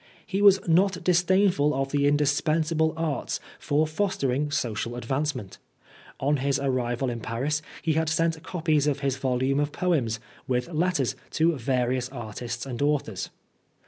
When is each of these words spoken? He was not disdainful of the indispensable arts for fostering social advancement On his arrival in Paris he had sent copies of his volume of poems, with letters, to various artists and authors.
He 0.25 0.41
was 0.41 0.59
not 0.67 1.03
disdainful 1.03 1.75
of 1.79 1.91
the 1.91 2.07
indispensable 2.07 2.91
arts 2.97 3.39
for 3.59 3.85
fostering 3.85 4.49
social 4.49 4.95
advancement 4.95 5.59
On 6.19 6.37
his 6.37 6.57
arrival 6.57 7.11
in 7.11 7.19
Paris 7.19 7.61
he 7.83 7.93
had 7.93 8.09
sent 8.09 8.41
copies 8.41 8.87
of 8.87 9.01
his 9.01 9.17
volume 9.17 9.59
of 9.59 9.71
poems, 9.71 10.19
with 10.47 10.73
letters, 10.73 11.15
to 11.37 11.55
various 11.55 12.09
artists 12.09 12.65
and 12.65 12.81
authors. 12.81 13.29